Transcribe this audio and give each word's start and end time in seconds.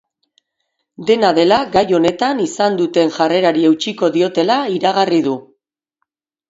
Dena 1.09 1.29
dela, 1.39 1.59
gai 1.75 1.83
honetan 1.99 2.43
izan 2.47 2.81
duten 2.81 3.15
jarrerari 3.19 3.69
eutsiko 3.71 4.13
diotela 4.19 4.61
iragarri 4.79 5.25
du. 5.31 5.41